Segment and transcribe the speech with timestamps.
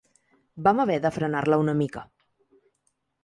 [0.67, 2.05] Vam haver de frenar-la una mica.